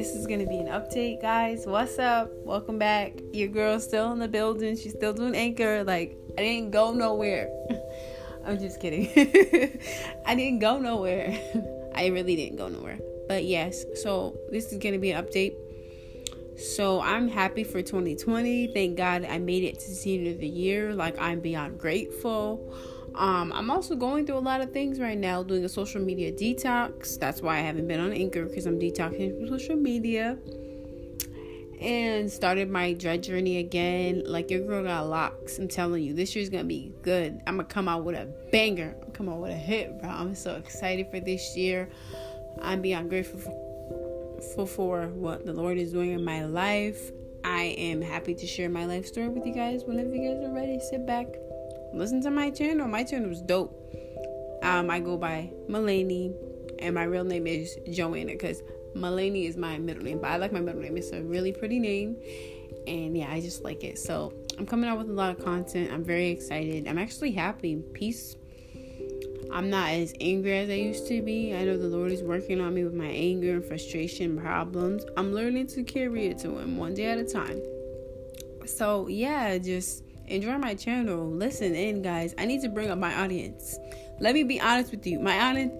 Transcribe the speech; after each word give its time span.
this 0.00 0.14
is 0.14 0.26
gonna 0.26 0.46
be 0.46 0.56
an 0.56 0.68
update, 0.68 1.20
guys. 1.20 1.66
What's 1.66 1.98
up? 1.98 2.30
Welcome 2.42 2.78
back. 2.78 3.12
Your 3.34 3.48
girl's 3.48 3.84
still 3.84 4.12
in 4.12 4.18
the 4.18 4.28
building. 4.28 4.74
She's 4.74 4.94
still 4.94 5.12
doing 5.12 5.34
anchor. 5.34 5.84
Like 5.84 6.16
I 6.38 6.40
didn't 6.40 6.70
go 6.70 6.94
nowhere. 6.94 7.50
I'm 8.46 8.58
just 8.58 8.80
kidding. 8.80 9.08
I 10.24 10.34
didn't 10.34 10.60
go 10.60 10.78
nowhere. 10.78 11.38
I 11.94 12.06
really 12.06 12.34
didn't 12.34 12.56
go 12.56 12.68
nowhere. 12.68 12.98
But 13.28 13.44
yes, 13.44 13.84
so 14.02 14.38
this 14.50 14.72
is 14.72 14.78
gonna 14.78 14.98
be 14.98 15.10
an 15.10 15.22
update. 15.22 15.52
So 16.56 17.02
I'm 17.02 17.28
happy 17.28 17.62
for 17.62 17.82
2020. 17.82 18.68
Thank 18.68 18.96
God 18.96 19.26
I 19.26 19.36
made 19.36 19.64
it 19.64 19.80
to 19.80 19.90
the 19.90 20.14
end 20.14 20.28
of 20.28 20.40
the 20.40 20.48
year. 20.48 20.94
Like 20.94 21.20
I'm 21.20 21.40
beyond 21.40 21.78
grateful. 21.78 22.74
Um, 23.14 23.52
I'm 23.52 23.70
also 23.70 23.96
going 23.96 24.26
through 24.26 24.38
a 24.38 24.40
lot 24.40 24.60
of 24.60 24.72
things 24.72 25.00
right 25.00 25.18
now, 25.18 25.42
doing 25.42 25.64
a 25.64 25.68
social 25.68 26.00
media 26.00 26.32
detox. 26.32 27.18
That's 27.18 27.42
why 27.42 27.58
I 27.58 27.60
haven't 27.60 27.88
been 27.88 28.00
on 28.00 28.12
Anchor 28.12 28.44
because 28.44 28.66
I'm 28.66 28.78
detoxing 28.78 29.36
from 29.36 29.48
social 29.48 29.76
media. 29.76 30.38
And 31.80 32.30
started 32.30 32.68
my 32.68 32.92
dread 32.92 33.22
journey 33.22 33.56
again. 33.56 34.22
Like 34.26 34.50
your 34.50 34.66
girl 34.66 34.84
got 34.84 35.08
locks. 35.08 35.58
I'm 35.58 35.66
telling 35.66 36.02
you, 36.02 36.12
this 36.12 36.36
year's 36.36 36.50
gonna 36.50 36.64
be 36.64 36.92
good. 37.02 37.40
I'm 37.46 37.56
gonna 37.56 37.68
come 37.68 37.88
out 37.88 38.04
with 38.04 38.16
a 38.16 38.26
banger. 38.52 38.94
I'm 39.02 39.12
come 39.12 39.28
out 39.28 39.40
with 39.40 39.50
a 39.50 39.54
hit, 39.54 40.00
bro. 40.00 40.10
I'm 40.10 40.34
so 40.34 40.56
excited 40.56 41.10
for 41.10 41.20
this 41.20 41.56
year. 41.56 41.88
I'm 42.60 42.82
beyond 42.82 43.08
grateful 43.08 43.40
for, 43.40 44.66
for 44.66 45.08
what 45.08 45.46
the 45.46 45.54
Lord 45.54 45.78
is 45.78 45.92
doing 45.92 46.12
in 46.12 46.22
my 46.22 46.44
life. 46.44 47.12
I 47.44 47.74
am 47.78 48.02
happy 48.02 48.34
to 48.34 48.46
share 48.46 48.68
my 48.68 48.84
life 48.84 49.06
story 49.06 49.28
with 49.28 49.46
you 49.46 49.54
guys 49.54 49.84
whenever 49.84 50.14
you 50.14 50.34
guys 50.34 50.44
are 50.44 50.52
ready. 50.52 50.78
Sit 50.90 51.06
back, 51.06 51.26
listen 51.92 52.20
to 52.22 52.30
my 52.30 52.50
channel. 52.50 52.88
My 52.88 53.04
channel 53.04 53.30
is 53.30 53.40
dope. 53.40 53.76
Um, 54.62 54.90
I 54.90 55.00
go 55.00 55.16
by 55.16 55.50
Mulaney, 55.68 56.34
and 56.78 56.94
my 56.94 57.04
real 57.04 57.24
name 57.24 57.46
is 57.46 57.78
Joanna 57.90 58.32
because 58.32 58.62
Mulaney 58.94 59.48
is 59.48 59.56
my 59.56 59.78
middle 59.78 60.02
name. 60.02 60.20
But 60.20 60.30
I 60.30 60.36
like 60.36 60.52
my 60.52 60.60
middle 60.60 60.80
name. 60.80 60.96
It's 60.96 61.10
a 61.12 61.22
really 61.22 61.52
pretty 61.52 61.78
name, 61.78 62.16
and 62.86 63.16
yeah, 63.16 63.30
I 63.30 63.40
just 63.40 63.62
like 63.62 63.84
it. 63.84 63.98
So 63.98 64.32
I'm 64.58 64.66
coming 64.66 64.88
out 64.88 64.98
with 64.98 65.08
a 65.08 65.12
lot 65.12 65.36
of 65.36 65.44
content. 65.44 65.90
I'm 65.92 66.04
very 66.04 66.28
excited. 66.28 66.86
I'm 66.86 66.98
actually 66.98 67.32
happy. 67.32 67.76
Peace. 67.94 68.36
I'm 69.52 69.68
not 69.68 69.90
as 69.90 70.14
angry 70.20 70.58
as 70.58 70.70
I 70.70 70.74
used 70.74 71.08
to 71.08 71.22
be. 71.22 71.54
I 71.54 71.64
know 71.64 71.76
the 71.76 71.88
Lord 71.88 72.12
is 72.12 72.22
working 72.22 72.60
on 72.60 72.72
me 72.72 72.84
with 72.84 72.94
my 72.94 73.08
anger 73.08 73.52
and 73.54 73.64
frustration 73.64 74.38
problems. 74.38 75.04
I'm 75.16 75.34
learning 75.34 75.66
to 75.68 75.82
carry 75.82 76.26
it 76.28 76.38
to 76.40 76.58
Him 76.58 76.76
one 76.76 76.94
day 76.94 77.06
at 77.06 77.18
a 77.18 77.24
time. 77.24 77.60
So, 78.64 79.08
yeah, 79.08 79.58
just 79.58 80.04
enjoy 80.30 80.56
my 80.58 80.74
channel. 80.74 81.28
Listen 81.28 81.74
in, 81.74 82.02
guys. 82.02 82.34
I 82.38 82.46
need 82.46 82.62
to 82.62 82.68
bring 82.68 82.90
up 82.90 82.98
my 82.98 83.14
audience. 83.14 83.78
Let 84.20 84.34
me 84.34 84.44
be 84.44 84.60
honest 84.60 84.90
with 84.90 85.06
you. 85.06 85.18
My 85.18 85.38
audience, 85.40 85.74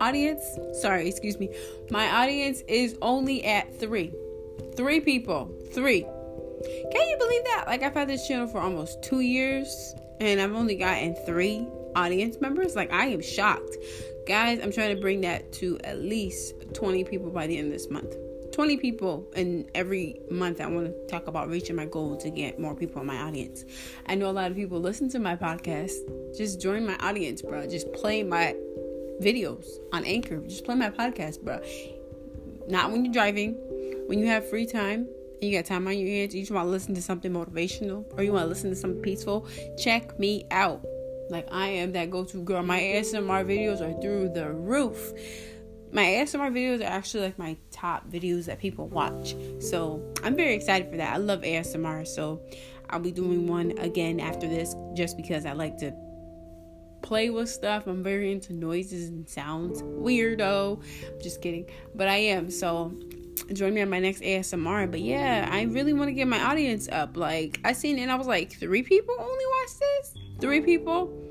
audience, 0.00 0.42
sorry, 0.80 1.08
excuse 1.08 1.38
me. 1.38 1.50
My 1.90 2.08
audience 2.22 2.62
is 2.68 2.96
only 3.02 3.44
at 3.44 3.78
three. 3.78 4.12
Three 4.76 5.00
people. 5.00 5.50
Three. 5.72 6.02
Can 6.02 7.08
you 7.08 7.16
believe 7.18 7.44
that? 7.44 7.64
Like, 7.66 7.82
I've 7.82 7.94
had 7.94 8.08
this 8.08 8.26
channel 8.26 8.46
for 8.46 8.60
almost 8.60 9.02
two 9.02 9.20
years 9.20 9.94
and 10.20 10.40
I've 10.40 10.54
only 10.54 10.76
gotten 10.76 11.14
three 11.26 11.66
audience 11.94 12.40
members. 12.40 12.76
Like, 12.76 12.92
I 12.92 13.06
am 13.06 13.22
shocked. 13.22 13.76
Guys, 14.26 14.60
I'm 14.62 14.72
trying 14.72 14.94
to 14.94 15.00
bring 15.00 15.22
that 15.22 15.52
to 15.54 15.78
at 15.84 16.00
least 16.00 16.54
20 16.74 17.04
people 17.04 17.30
by 17.30 17.46
the 17.46 17.56
end 17.56 17.68
of 17.68 17.72
this 17.72 17.88
month. 17.90 18.14
20 18.58 18.76
people 18.78 19.24
and 19.36 19.70
every 19.72 20.20
month 20.32 20.60
I 20.60 20.66
want 20.66 20.86
to 20.86 21.06
talk 21.06 21.28
about 21.28 21.48
reaching 21.48 21.76
my 21.76 21.84
goal 21.84 22.16
to 22.16 22.28
get 22.28 22.58
more 22.58 22.74
people 22.74 23.00
in 23.00 23.06
my 23.06 23.18
audience. 23.18 23.64
I 24.06 24.16
know 24.16 24.28
a 24.28 24.32
lot 24.32 24.50
of 24.50 24.56
people 24.56 24.80
listen 24.80 25.08
to 25.10 25.20
my 25.20 25.36
podcast. 25.36 25.92
Just 26.36 26.60
join 26.60 26.84
my 26.84 26.96
audience, 26.96 27.40
bro. 27.40 27.68
Just 27.68 27.92
play 27.92 28.24
my 28.24 28.56
videos 29.22 29.68
on 29.92 30.04
Anchor. 30.04 30.38
Just 30.38 30.64
play 30.64 30.74
my 30.74 30.90
podcast, 30.90 31.40
bro. 31.42 31.60
Not 32.66 32.90
when 32.90 33.04
you're 33.04 33.14
driving, 33.14 33.52
when 34.08 34.18
you 34.18 34.26
have 34.26 34.50
free 34.50 34.66
time 34.66 35.06
and 35.40 35.42
you 35.44 35.56
got 35.56 35.64
time 35.64 35.86
on 35.86 35.96
your 35.96 36.08
hands, 36.08 36.34
you 36.34 36.42
just 36.42 36.50
want 36.50 36.66
to 36.66 36.70
listen 36.70 36.96
to 36.96 37.00
something 37.00 37.30
motivational 37.30 38.12
or 38.18 38.24
you 38.24 38.32
want 38.32 38.42
to 38.42 38.48
listen 38.48 38.70
to 38.70 38.76
something 38.76 39.02
peaceful, 39.02 39.46
check 39.78 40.18
me 40.18 40.48
out. 40.50 40.84
Like 41.30 41.46
I 41.52 41.68
am 41.68 41.92
that 41.92 42.10
go-to 42.10 42.42
girl. 42.42 42.64
My 42.64 42.80
ASMR 42.80 43.44
videos 43.44 43.80
are 43.80 44.00
through 44.00 44.30
the 44.30 44.50
roof 44.50 45.12
my 45.92 46.04
ASMR 46.04 46.52
videos 46.52 46.80
are 46.80 46.90
actually 46.90 47.24
like 47.24 47.38
my 47.38 47.56
top 47.70 48.08
videos 48.10 48.46
that 48.46 48.58
people 48.58 48.88
watch. 48.88 49.34
So 49.60 50.02
I'm 50.22 50.36
very 50.36 50.54
excited 50.54 50.90
for 50.90 50.96
that. 50.96 51.14
I 51.14 51.16
love 51.16 51.42
ASMR. 51.42 52.06
So 52.06 52.42
I'll 52.90 53.00
be 53.00 53.12
doing 53.12 53.46
one 53.46 53.76
again 53.78 54.20
after 54.20 54.48
this 54.48 54.74
just 54.94 55.16
because 55.16 55.46
I 55.46 55.52
like 55.52 55.78
to 55.78 55.92
play 57.02 57.30
with 57.30 57.48
stuff. 57.48 57.86
I'm 57.86 58.02
very 58.02 58.32
into 58.32 58.52
noises 58.52 59.08
and 59.08 59.28
sounds. 59.28 59.82
Weirdo. 59.82 60.82
I'm 61.06 61.20
just 61.22 61.40
kidding. 61.40 61.66
But 61.94 62.08
I 62.08 62.16
am. 62.16 62.50
So 62.50 62.92
join 63.52 63.72
me 63.74 63.82
on 63.82 63.90
my 63.90 63.98
next 63.98 64.20
ASMR. 64.22 64.90
But 64.90 65.00
yeah, 65.00 65.48
I 65.50 65.62
really 65.62 65.92
want 65.92 66.08
to 66.08 66.14
get 66.14 66.28
my 66.28 66.42
audience 66.42 66.88
up. 66.90 67.16
Like 67.16 67.60
I 67.64 67.72
seen 67.72 67.98
and 67.98 68.10
I 68.10 68.16
was 68.16 68.26
like, 68.26 68.52
three 68.52 68.82
people 68.82 69.14
only 69.18 69.44
watch 69.46 69.78
this? 69.78 70.14
Three 70.40 70.60
people? 70.60 71.24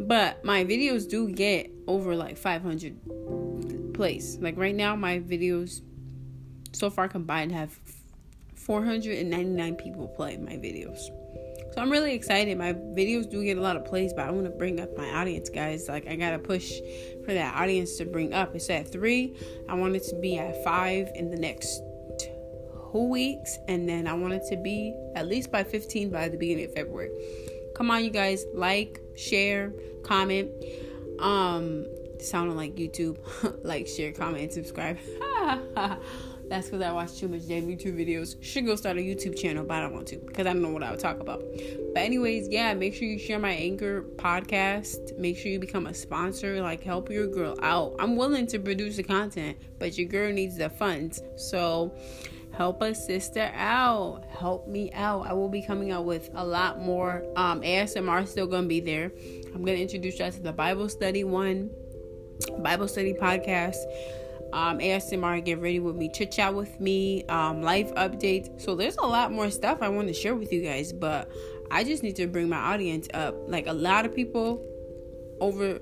But 0.00 0.44
my 0.44 0.64
videos 0.64 1.08
do 1.08 1.28
get 1.28 1.70
over 1.88 2.14
like 2.14 2.36
500 2.36 2.96
plays. 3.98 4.38
Like 4.40 4.56
right 4.56 4.76
now, 4.76 4.94
my 4.94 5.18
videos 5.18 5.82
so 6.70 6.88
far 6.88 7.08
combined 7.08 7.50
have 7.50 7.76
499 8.54 9.74
people 9.74 10.06
play 10.06 10.36
my 10.36 10.52
videos. 10.52 10.98
So 11.72 11.82
I'm 11.82 11.90
really 11.90 12.14
excited. 12.14 12.56
My 12.56 12.74
videos 12.74 13.28
do 13.28 13.42
get 13.42 13.58
a 13.58 13.60
lot 13.60 13.76
of 13.76 13.84
plays, 13.84 14.12
but 14.12 14.24
I 14.24 14.30
want 14.30 14.44
to 14.44 14.52
bring 14.52 14.78
up 14.78 14.96
my 14.96 15.08
audience, 15.10 15.50
guys. 15.50 15.88
Like 15.88 16.06
I 16.06 16.14
gotta 16.14 16.38
push 16.38 16.74
for 17.24 17.34
that 17.34 17.56
audience 17.56 17.96
to 17.96 18.04
bring 18.04 18.32
up. 18.32 18.54
It's 18.54 18.70
at 18.70 18.92
three. 18.92 19.34
I 19.68 19.74
want 19.74 19.96
it 19.96 20.04
to 20.10 20.16
be 20.20 20.38
at 20.38 20.62
five 20.62 21.10
in 21.16 21.32
the 21.32 21.36
next 21.36 21.82
two 22.20 23.02
weeks, 23.02 23.58
and 23.66 23.88
then 23.88 24.06
I 24.06 24.12
want 24.12 24.32
it 24.32 24.44
to 24.50 24.56
be 24.56 24.94
at 25.16 25.26
least 25.26 25.50
by 25.50 25.64
15 25.64 26.10
by 26.10 26.28
the 26.28 26.38
beginning 26.38 26.66
of 26.66 26.72
February. 26.72 27.10
Come 27.74 27.90
on, 27.90 28.04
you 28.04 28.10
guys, 28.10 28.44
like, 28.54 29.00
share, 29.16 29.72
comment. 30.04 30.50
Um, 31.18 31.84
sounding 32.22 32.56
like 32.56 32.76
YouTube. 32.76 33.18
like, 33.64 33.86
share, 33.86 34.12
comment, 34.12 34.44
and 34.44 34.52
subscribe. 34.52 34.98
That's 36.48 36.66
because 36.66 36.80
I 36.80 36.92
watch 36.92 37.18
too 37.18 37.28
much 37.28 37.46
damn 37.46 37.66
YouTube 37.66 37.94
videos. 37.94 38.42
Should 38.42 38.64
go 38.64 38.74
start 38.74 38.96
a 38.96 39.00
YouTube 39.00 39.38
channel, 39.38 39.64
but 39.64 39.74
I 39.74 39.80
don't 39.80 39.92
want 39.92 40.06
to 40.08 40.16
because 40.16 40.46
I 40.46 40.52
don't 40.54 40.62
know 40.62 40.70
what 40.70 40.82
I 40.82 40.90
would 40.90 41.00
talk 41.00 41.20
about. 41.20 41.42
But 41.92 42.02
anyways, 42.02 42.48
yeah, 42.48 42.72
make 42.72 42.94
sure 42.94 43.06
you 43.06 43.18
share 43.18 43.38
my 43.38 43.52
Anchor 43.52 44.02
podcast. 44.16 45.18
Make 45.18 45.36
sure 45.36 45.52
you 45.52 45.58
become 45.58 45.86
a 45.86 45.94
sponsor. 45.94 46.62
Like, 46.62 46.82
help 46.82 47.10
your 47.10 47.26
girl 47.26 47.54
out. 47.62 47.96
I'm 47.98 48.16
willing 48.16 48.46
to 48.48 48.58
produce 48.58 48.96
the 48.96 49.02
content, 49.02 49.58
but 49.78 49.98
your 49.98 50.08
girl 50.08 50.32
needs 50.32 50.56
the 50.56 50.70
funds. 50.70 51.22
So 51.36 51.94
help 52.56 52.82
a 52.82 52.94
sister 52.94 53.52
out 53.54 54.24
help 54.28 54.66
me 54.66 54.90
out 54.92 55.24
i 55.26 55.32
will 55.32 55.48
be 55.48 55.62
coming 55.62 55.92
out 55.92 56.04
with 56.04 56.28
a 56.34 56.44
lot 56.44 56.80
more 56.80 57.22
um 57.36 57.60
asmr 57.60 58.26
still 58.26 58.48
gonna 58.48 58.66
be 58.66 58.80
there 58.80 59.12
i'm 59.54 59.64
gonna 59.64 59.78
introduce 59.78 60.18
you 60.18 60.28
to 60.28 60.40
the 60.40 60.52
bible 60.52 60.88
study 60.88 61.22
one 61.22 61.70
bible 62.58 62.88
study 62.88 63.12
podcast. 63.12 63.76
Um 64.52 64.78
asmr 64.78 65.44
get 65.44 65.60
ready 65.60 65.80
with 65.80 65.96
me. 65.96 66.10
Chit 66.10 66.32
chat 66.32 66.54
with 66.54 66.80
me. 66.80 67.24
Um 67.24 67.62
life 67.62 67.92
updates. 67.94 68.60
So 68.60 68.74
there's 68.74 68.96
a 68.96 69.06
lot 69.06 69.32
more 69.32 69.50
stuff 69.50 69.78
i 69.82 69.88
want 69.88 70.08
to 70.08 70.14
share 70.14 70.34
with 70.34 70.52
you 70.52 70.62
guys 70.62 70.92
but 70.92 71.30
i 71.70 71.84
just 71.84 72.02
need 72.02 72.16
to 72.16 72.26
bring 72.26 72.48
my 72.48 72.58
audience 72.58 73.08
up. 73.14 73.34
Like 73.46 73.66
a 73.66 73.72
lot 73.72 74.06
of 74.06 74.14
people 74.14 74.64
over 75.40 75.80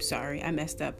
sorry 0.00 0.42
i 0.42 0.50
messed 0.50 0.82
up. 0.82 0.94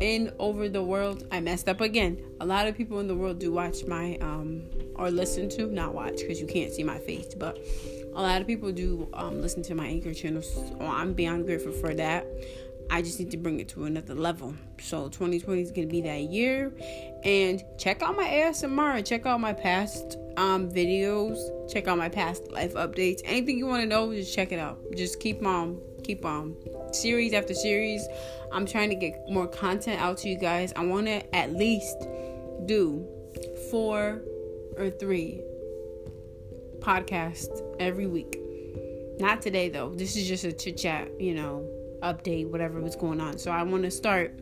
In 0.00 0.32
over 0.38 0.68
the 0.68 0.82
world 0.82 1.26
i 1.30 1.40
messed 1.40 1.68
up 1.68 1.80
again. 1.80 2.22
A 2.40 2.46
lot 2.46 2.66
of 2.68 2.76
people 2.76 3.00
in 3.00 3.08
the 3.08 3.16
world 3.16 3.38
do 3.38 3.52
watch 3.52 3.84
my 3.86 4.16
um 4.18 4.68
or 4.96 5.10
listen 5.10 5.48
to 5.50 5.66
not 5.66 5.94
watch 5.94 6.18
because 6.20 6.40
you 6.40 6.46
can't 6.46 6.72
see 6.72 6.82
my 6.82 6.98
face 6.98 7.34
but 7.34 7.58
a 8.14 8.22
lot 8.22 8.40
of 8.40 8.46
people 8.46 8.72
do 8.72 9.08
um, 9.12 9.42
listen 9.42 9.62
to 9.62 9.74
my 9.74 9.86
anchor 9.86 10.14
channel 10.14 10.42
so 10.42 10.76
i'm 10.80 11.12
beyond 11.12 11.44
grateful 11.44 11.72
for 11.72 11.94
that 11.94 12.26
i 12.90 13.02
just 13.02 13.18
need 13.18 13.30
to 13.30 13.36
bring 13.36 13.60
it 13.60 13.68
to 13.68 13.84
another 13.84 14.14
level. 14.14 14.54
So 14.80 15.08
2020 15.08 15.62
is 15.62 15.70
going 15.70 15.88
to 15.88 15.92
be 15.92 16.00
that 16.02 16.22
year. 16.22 16.72
And 17.24 17.62
check 17.78 18.02
out 18.02 18.16
my 18.16 18.28
asmr 18.28 19.04
check 19.04 19.26
out 19.26 19.40
my 19.40 19.52
past 19.52 20.16
um 20.36 20.70
videos. 20.70 21.38
Check 21.72 21.88
out 21.88 21.98
my 21.98 22.08
past 22.08 22.50
life 22.50 22.74
updates. 22.74 23.20
Anything 23.24 23.58
you 23.58 23.66
want 23.66 23.82
to 23.82 23.88
know 23.88 24.12
just 24.12 24.34
check 24.34 24.52
it 24.52 24.58
out. 24.58 24.78
Just 24.96 25.20
keep 25.20 25.44
on 25.44 25.80
keep 26.06 26.24
on. 26.24 26.56
Series 26.92 27.32
after 27.32 27.52
series. 27.52 28.06
I'm 28.52 28.64
trying 28.64 28.90
to 28.90 28.96
get 28.96 29.24
more 29.28 29.48
content 29.48 30.00
out 30.00 30.18
to 30.18 30.28
you 30.28 30.38
guys. 30.38 30.72
I 30.76 30.84
want 30.86 31.06
to 31.06 31.34
at 31.34 31.52
least 31.52 32.06
do 32.66 33.06
four 33.70 34.22
or 34.76 34.90
three 34.90 35.42
podcasts 36.78 37.60
every 37.80 38.06
week. 38.06 38.38
Not 39.18 39.42
today 39.42 39.68
though. 39.68 39.90
This 39.94 40.16
is 40.16 40.28
just 40.28 40.44
a 40.44 40.52
chit 40.52 40.76
chat, 40.76 41.20
you 41.20 41.34
know, 41.34 41.68
update, 42.02 42.48
whatever 42.48 42.80
was 42.80 42.96
going 42.96 43.20
on. 43.20 43.38
So 43.38 43.50
I 43.50 43.62
want 43.62 43.84
to 43.84 43.90
start 43.90 44.40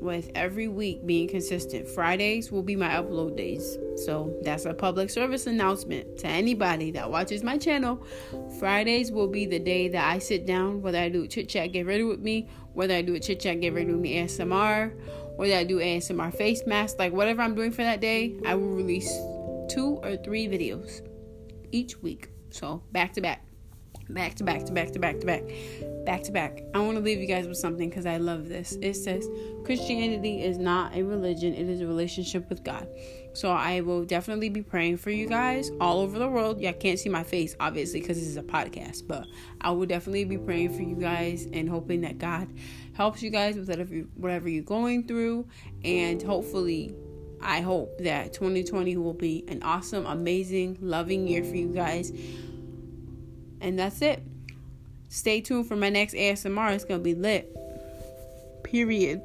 with 0.00 0.30
every 0.34 0.68
week 0.68 1.04
being 1.06 1.26
consistent. 1.28 1.88
Fridays 1.88 2.52
will 2.52 2.62
be 2.62 2.76
my 2.76 2.90
upload 2.90 3.36
days. 3.36 3.78
So 4.04 4.36
that's 4.42 4.66
a 4.66 4.74
public 4.74 5.10
service 5.10 5.46
announcement 5.46 6.18
to 6.18 6.26
anybody 6.26 6.90
that 6.92 7.10
watches 7.10 7.42
my 7.42 7.58
channel. 7.58 8.04
Fridays 8.58 9.10
will 9.10 9.28
be 9.28 9.46
the 9.46 9.58
day 9.58 9.88
that 9.88 10.06
I 10.06 10.18
sit 10.18 10.46
down, 10.46 10.82
whether 10.82 10.98
I 10.98 11.08
do 11.08 11.26
chit 11.26 11.48
chat, 11.48 11.72
get 11.72 11.86
ready 11.86 12.02
with 12.02 12.20
me, 12.20 12.48
whether 12.74 12.94
I 12.94 13.02
do 13.02 13.14
a 13.14 13.20
chit 13.20 13.40
chat, 13.40 13.60
get 13.60 13.72
ready 13.72 13.90
with 13.90 14.00
me 14.00 14.16
ASMR, 14.16 14.92
whether 15.36 15.54
I 15.54 15.64
do 15.64 15.78
ASMR 15.78 16.34
face 16.34 16.62
mask, 16.66 16.98
like 16.98 17.12
whatever 17.12 17.42
I'm 17.42 17.54
doing 17.54 17.72
for 17.72 17.82
that 17.82 18.00
day, 18.00 18.36
I 18.46 18.54
will 18.54 18.70
release 18.70 19.10
two 19.70 19.98
or 20.02 20.16
three 20.16 20.46
videos 20.48 21.00
each 21.72 22.00
week. 22.02 22.28
So 22.50 22.82
back 22.92 23.14
to 23.14 23.20
back, 23.20 23.44
back 24.10 24.34
to 24.34 24.44
back 24.44 24.64
to 24.64 24.72
back 24.72 24.92
to 24.92 24.98
back 24.98 25.20
to 25.20 25.26
back, 25.26 25.42
back 26.04 26.22
to 26.24 26.32
back. 26.32 26.62
I 26.74 26.80
want 26.80 26.96
to 26.96 27.02
leave 27.02 27.20
you 27.20 27.26
guys 27.26 27.46
with 27.46 27.56
something 27.56 27.88
because 27.88 28.06
I 28.06 28.18
love 28.18 28.48
this. 28.48 28.76
It 28.80 28.94
says 28.94 29.28
Christianity 29.64 30.42
is 30.42 30.58
not 30.58 30.94
a 30.94 31.02
religion; 31.02 31.54
it 31.54 31.68
is 31.68 31.80
a 31.80 31.86
relationship 31.86 32.48
with 32.48 32.64
God. 32.64 32.88
So 33.32 33.50
I 33.50 33.80
will 33.80 34.04
definitely 34.04 34.48
be 34.48 34.62
praying 34.62 34.98
for 34.98 35.10
you 35.10 35.26
guys 35.26 35.70
all 35.80 36.00
over 36.00 36.18
the 36.18 36.28
world. 36.28 36.60
Yeah, 36.60 36.72
can't 36.72 36.98
see 36.98 37.08
my 37.08 37.24
face 37.24 37.56
obviously 37.58 38.00
because 38.00 38.18
this 38.18 38.28
is 38.28 38.36
a 38.36 38.42
podcast, 38.42 39.06
but 39.06 39.26
I 39.60 39.70
will 39.72 39.86
definitely 39.86 40.24
be 40.24 40.38
praying 40.38 40.76
for 40.76 40.82
you 40.82 40.96
guys 40.96 41.48
and 41.52 41.68
hoping 41.68 42.02
that 42.02 42.18
God 42.18 42.48
helps 42.92 43.22
you 43.22 43.30
guys 43.30 43.56
with 43.56 43.68
whatever 44.14 44.48
you're 44.48 44.62
going 44.62 45.06
through, 45.06 45.48
and 45.84 46.22
hopefully 46.22 46.94
I 47.44 47.60
hope 47.60 47.98
that 47.98 48.32
2020 48.32 48.96
will 48.96 49.12
be 49.12 49.44
an 49.48 49.62
awesome, 49.62 50.06
amazing, 50.06 50.78
loving 50.80 51.28
year 51.28 51.44
for 51.44 51.54
you 51.54 51.68
guys. 51.68 52.10
And 53.64 53.78
that's 53.78 54.02
it. 54.02 54.22
Stay 55.08 55.40
tuned 55.40 55.66
for 55.66 55.74
my 55.74 55.88
next 55.88 56.12
ASMR. 56.12 56.74
It's 56.74 56.84
going 56.84 57.00
to 57.00 57.04
be 57.04 57.14
lit. 57.14 57.50
Period. 58.62 59.22